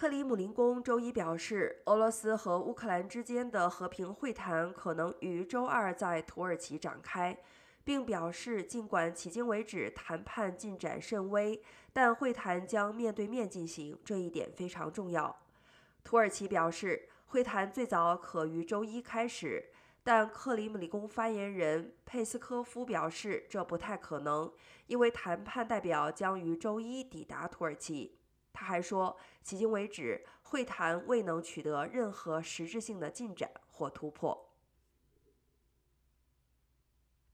[0.00, 7.38] 克里姆林宫周一表示，俄罗斯和乌克兰之间的和平会谈可能于周二在土耳其展开，
[7.84, 15.36] 并表示，尽管迄今为止谈判进展甚微，但会谈将面对面进行，这一点非常重要。
[16.02, 19.66] 土耳其表示，会谈最早可于周一开始，
[20.02, 24.50] 但克里姆林宫发言人佩斯科夫表示这不太可能，
[24.86, 28.16] 因为谈判代表将于周一抵达土耳其。
[28.52, 34.49] 他还说，迄今为止，会谈未能取得任何实质性的进展或突破。